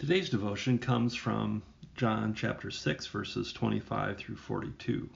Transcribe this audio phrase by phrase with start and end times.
[0.00, 1.62] Today's devotion comes from
[1.94, 5.10] John chapter 6, verses 25 through 42.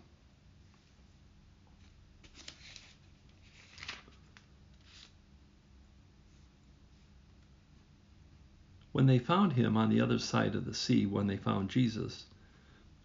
[8.93, 12.27] When they found him on the other side of the sea, when they found Jesus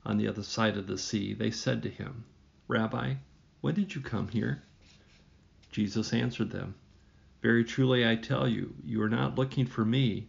[0.04, 2.25] on the other side of the sea, they said to him,
[2.68, 3.14] Rabbi,
[3.61, 4.64] when did you come here?
[5.71, 6.75] Jesus answered them,
[7.41, 10.27] Very truly I tell you, you are not looking for me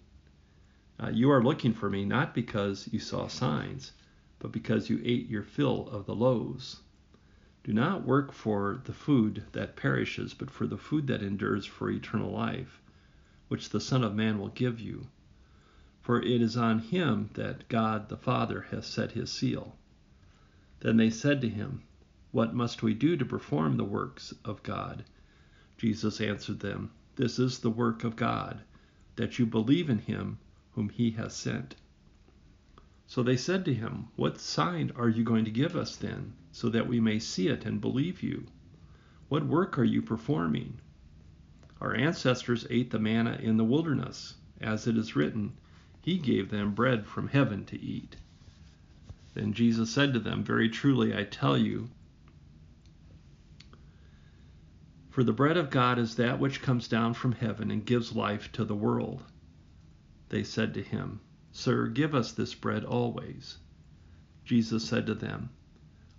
[1.02, 3.92] uh, you are looking for me not because you saw signs,
[4.38, 6.82] but because you ate your fill of the loaves.
[7.64, 11.90] Do not work for the food that perishes, but for the food that endures for
[11.90, 12.82] eternal life,
[13.48, 15.06] which the Son of Man will give you.
[16.02, 19.76] For it is on him that God the Father has set his seal.
[20.80, 21.82] Then they said to him,
[22.30, 25.04] What must we do to perform the works of God?
[25.78, 28.60] Jesus answered them, This is the work of God,
[29.16, 30.38] that you believe in him
[30.80, 31.76] whom he has sent.
[33.06, 36.70] So they said to him, What sign are you going to give us then, so
[36.70, 38.46] that we may see it and believe you?
[39.28, 40.80] What work are you performing?
[41.82, 45.52] Our ancestors ate the manna in the wilderness, as it is written,
[46.00, 48.16] He gave them bread from heaven to eat.
[49.34, 51.90] Then Jesus said to them, Very truly I tell you,
[55.10, 58.50] for the bread of God is that which comes down from heaven and gives life
[58.52, 59.22] to the world.
[60.30, 63.58] They said to him, Sir, give us this bread always.
[64.44, 65.50] Jesus said to them,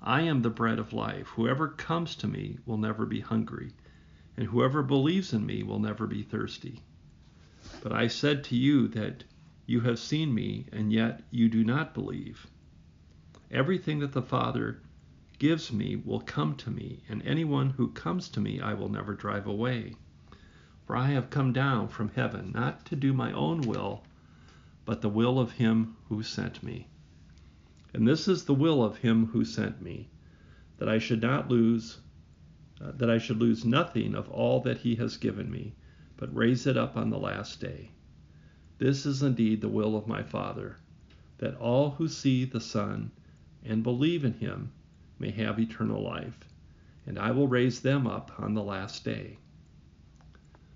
[0.02, 1.28] I am the bread of life.
[1.30, 3.72] Whoever comes to me will never be hungry,
[4.36, 6.82] and whoever believes in me will never be thirsty.
[7.82, 9.24] But I said to you that
[9.66, 12.48] you have seen me, and yet you do not believe.
[13.50, 14.82] Everything that the Father
[15.40, 19.14] gives me will come to me, and anyone who comes to me I will never
[19.14, 19.96] drive away.
[20.86, 24.04] For I have come down from heaven, not to do my own will,
[24.86, 26.88] but the will of him who sent me.
[27.94, 30.10] And this is the will of him who sent me,
[30.78, 32.00] that I should not lose
[32.82, 35.76] uh, that I should lose nothing of all that he has given me,
[36.18, 37.92] but raise it up on the last day.
[38.80, 40.78] This is indeed the will of my Father,
[41.38, 43.12] that all who see the Son
[43.64, 44.72] and believe in him
[45.20, 46.40] may have eternal life,
[47.06, 49.38] and I will raise them up on the last day.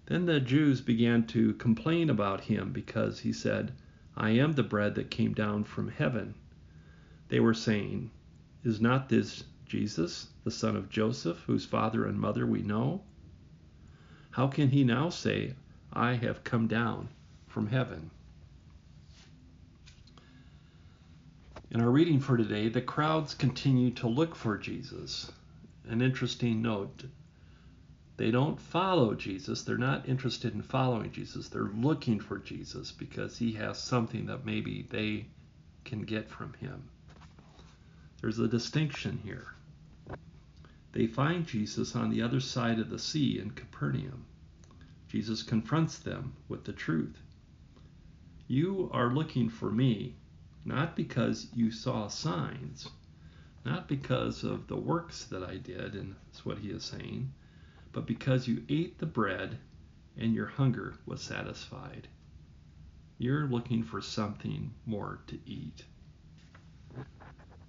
[0.08, 3.72] Then the Jews began to complain about him because he said,
[4.16, 6.36] I am the bread that came down from heaven.
[7.30, 8.12] They were saying,
[8.64, 13.02] Is not this Jesus, the son of Joseph, whose father and mother we know?
[14.32, 15.56] How can he now say,
[15.92, 17.10] I have come down
[17.48, 18.12] from heaven?
[21.72, 25.32] In our reading for today, the crowds continue to look for Jesus.
[25.90, 27.06] An interesting note
[28.18, 29.64] they don't follow Jesus.
[29.64, 31.50] They're not interested in following Jesus.
[31.50, 35.26] They're looking for Jesus because he has something that maybe they
[35.84, 36.90] can get from him.
[38.22, 39.48] There's a distinction here.
[40.94, 44.26] They find Jesus on the other side of the sea in Capernaum.
[45.10, 47.22] Jesus confronts them with the truth.
[48.48, 50.16] You are looking for me
[50.64, 52.90] not because you saw signs,
[53.66, 57.34] not because of the works that I did, and that's what he is saying
[57.96, 59.58] but because you ate the bread
[60.18, 62.10] and your hunger was satisfied.
[63.18, 65.86] You're looking for something more to eat.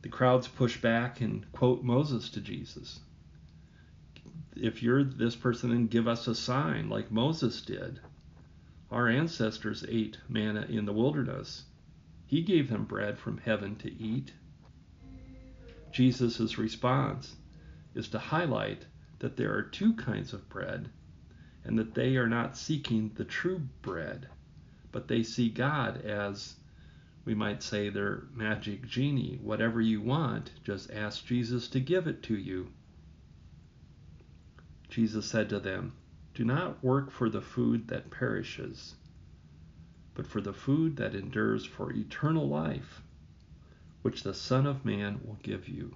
[0.03, 2.99] The crowds push back and quote Moses to Jesus.
[4.57, 8.01] If you're this person, then give us a sign like Moses did.
[8.91, 11.67] Our ancestors ate manna in the wilderness.
[12.27, 14.33] He gave them bread from heaven to eat.
[15.93, 17.37] Jesus' response
[17.95, 18.87] is to highlight
[19.19, 20.91] that there are two kinds of bread,
[21.65, 24.29] and that they are not seeking the true bread,
[24.93, 26.57] but they see God as,
[27.25, 29.39] we might say, their magic genie.
[29.43, 32.69] Whatever you want, just ask Jesus to give it to you.
[34.89, 35.93] Jesus said to them,
[36.35, 38.95] Do not work for the food that perishes,
[40.15, 43.03] but for the food that endures for eternal life,
[44.03, 45.95] which the Son of Man will give you.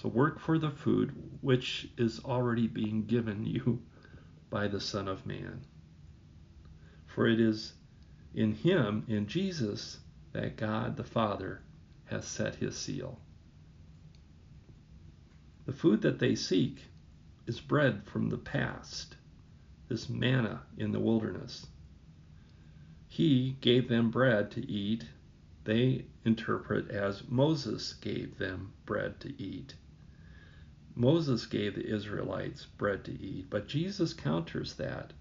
[0.00, 3.82] So work for the food which is already being given you
[4.48, 5.62] by the Son of Man.
[7.06, 7.72] For it is
[8.32, 9.98] in Him, in Jesus,
[10.30, 11.62] that God the Father
[12.04, 13.18] has set His seal.
[15.66, 16.80] The food that they seek
[17.48, 19.16] is bread from the past,
[19.88, 21.66] this manna in the wilderness.
[23.08, 25.06] He gave them bread to eat.
[25.64, 29.74] They interpret as Moses gave them bread to eat.
[31.00, 35.12] Moses gave the Israelites bread to eat, but Jesus counters that.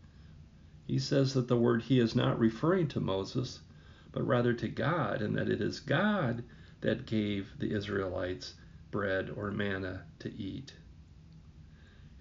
[0.87, 3.59] He says that the word he is not referring to Moses,
[4.11, 6.43] but rather to God, and that it is God
[6.81, 8.55] that gave the Israelites
[8.89, 10.73] bread or manna to eat.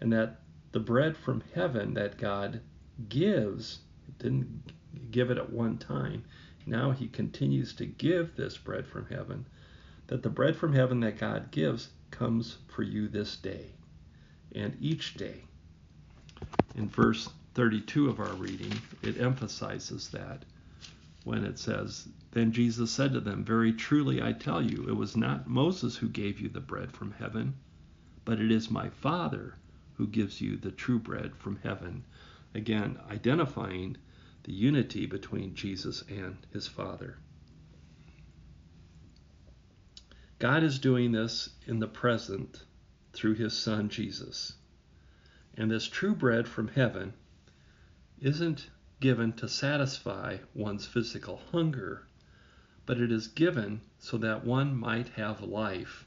[0.02, 0.42] And that
[0.72, 2.60] the bread from heaven that God
[3.08, 3.78] gives,
[4.18, 4.74] didn't
[5.10, 6.24] give it at one time,
[6.66, 9.46] now he continues to give this bread from heaven,
[10.08, 11.88] that the bread from heaven that God gives
[12.18, 13.66] comes for you this day
[14.54, 15.44] and each day.
[16.74, 18.72] In verse 32 of our reading,
[19.02, 20.44] it emphasizes that
[21.24, 25.16] when it says, Then Jesus said to them, Very truly I tell you, it was
[25.16, 27.54] not Moses who gave you the bread from heaven,
[28.24, 29.56] but it is my Father
[29.94, 32.04] who gives you the true bread from heaven.
[32.54, 33.96] Again, identifying
[34.44, 37.18] the unity between Jesus and his Father.
[40.46, 42.62] God is doing this in the present
[43.12, 44.52] through his Son Jesus.
[45.56, 47.14] And this true bread from heaven
[48.20, 48.70] isn't
[49.00, 52.06] given to satisfy one's physical hunger,
[52.86, 56.06] but it is given so that one might have life,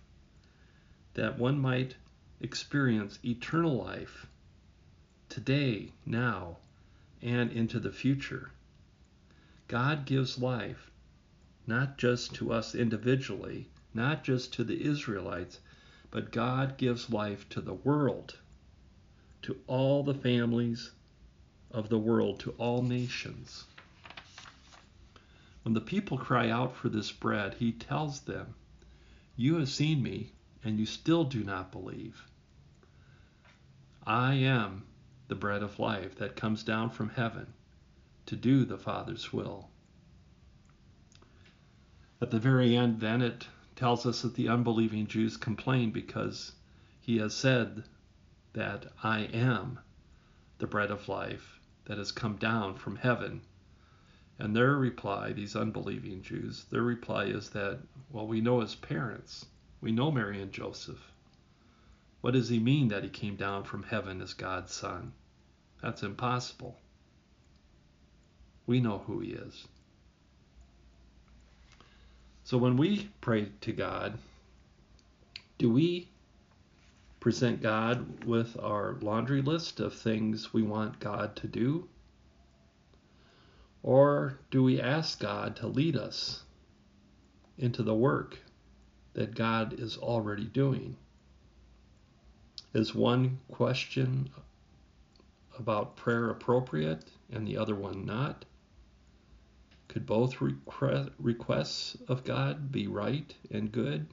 [1.15, 1.97] that one might
[2.39, 4.25] experience eternal life
[5.27, 6.59] today, now,
[7.21, 8.51] and into the future.
[9.67, 10.91] God gives life
[11.67, 15.59] not just to us individually, not just to the Israelites,
[16.11, 18.37] but God gives life to the world,
[19.41, 20.91] to all the families
[21.71, 23.65] of the world, to all nations.
[25.63, 28.55] When the people cry out for this bread, he tells them,
[29.35, 30.31] You have seen me,
[30.63, 32.25] and you still do not believe.
[34.05, 34.85] I am
[35.27, 37.53] the bread of life that comes down from heaven
[38.25, 39.69] to do the Father's will.
[42.21, 43.47] At the very end, then, it
[43.79, 46.51] tells us that the unbelieving Jews complain because
[46.99, 47.85] he has said
[48.51, 49.79] that I am
[50.57, 53.39] the bread of life that has come down from heaven.
[54.37, 57.79] And their reply, these unbelieving Jews, their reply is that,
[58.09, 59.45] well, we know his parents.
[59.79, 61.13] We know Mary and Joseph.
[62.19, 65.13] What does he mean that he came down from heaven as God's son?
[65.81, 66.77] That's impossible.
[68.67, 69.69] We know who he is.
[72.49, 74.17] So when we pray to God,
[75.59, 76.09] do we
[77.19, 81.87] present God with our laundry list of things we want God to do?
[83.83, 86.41] Or do we ask God to lead us
[87.59, 88.39] into the work
[89.13, 90.97] that God is already doing?
[92.73, 94.27] Is one question
[95.59, 98.43] about prayer appropriate and the other one not?
[99.89, 104.07] Could both requests of God be right and good?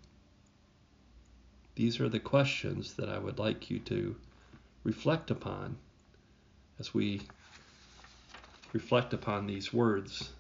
[1.76, 4.16] These are the questions that I would like you to
[4.84, 5.76] reflect upon
[6.78, 7.22] as we
[8.72, 10.32] reflect upon these words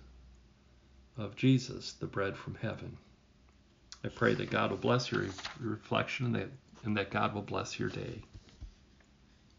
[1.18, 2.96] of Jesus, the bread from heaven.
[4.04, 5.26] I pray that God will bless your
[5.60, 6.48] reflection and that,
[6.84, 8.22] and that God will bless your day.